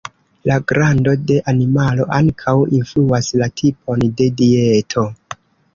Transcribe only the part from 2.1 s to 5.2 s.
ankaŭ influas la tipon de dieto.